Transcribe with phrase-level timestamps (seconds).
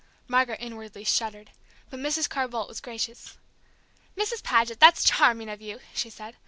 [0.27, 1.51] Margaret inwardly shuddered,
[1.91, 2.27] but Mrs.
[2.27, 3.37] Carr Boldt was gracious.
[4.17, 4.41] "Mrs.
[4.41, 6.35] Paget, that's charming of you," she said.